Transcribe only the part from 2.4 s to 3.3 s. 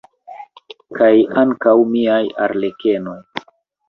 arlekenoj!